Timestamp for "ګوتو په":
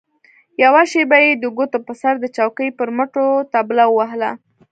1.57-1.93